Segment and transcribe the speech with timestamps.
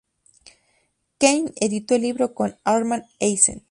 [1.19, 3.59] Kane editó el libro con Armand Eisen.